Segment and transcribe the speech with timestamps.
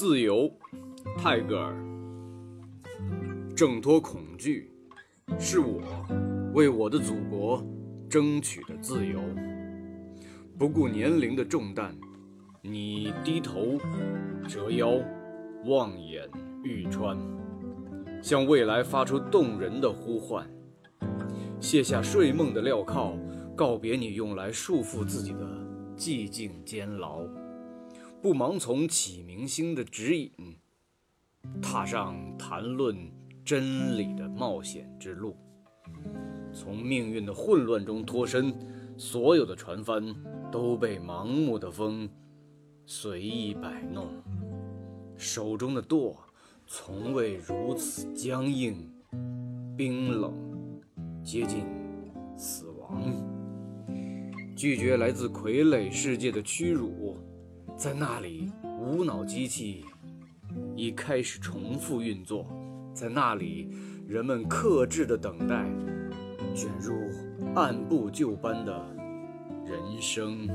[0.00, 0.48] 自由，
[1.16, 1.74] 泰戈尔。
[3.56, 4.70] 挣脱恐惧，
[5.40, 5.82] 是我
[6.54, 7.60] 为我的祖国
[8.08, 9.18] 争取的自由。
[10.56, 11.92] 不顾年龄的重担，
[12.62, 13.76] 你低头，
[14.46, 15.00] 折腰，
[15.64, 16.30] 望眼
[16.62, 17.18] 欲穿，
[18.22, 20.48] 向未来发出动人的呼唤。
[21.58, 23.18] 卸下睡梦的镣铐，
[23.56, 25.40] 告别你用来束缚自己的
[25.96, 27.26] 寂静监牢，
[28.20, 30.30] 不盲从启明星的指引，
[31.62, 32.96] 踏上谈论。
[33.44, 35.34] 真理的冒险之路，
[36.52, 38.52] 从命运的混乱中脱身，
[38.98, 40.14] 所有的船帆
[40.52, 42.06] 都被盲目的风
[42.84, 44.06] 随意摆弄，
[45.16, 46.14] 手中的舵
[46.66, 48.86] 从未如此僵硬、
[49.78, 50.34] 冰冷，
[51.24, 51.64] 接近
[52.36, 53.02] 死亡。
[54.54, 57.16] 拒绝来自傀儡世界的屈辱，
[57.78, 58.50] 在那里，
[58.80, 59.84] 无脑机器
[60.74, 62.44] 已开始重复运作。
[62.92, 63.70] 在那里，
[64.08, 65.64] 人们克制的等待，
[66.52, 66.92] 卷入
[67.54, 68.72] 按部就班的
[69.64, 70.48] 人生。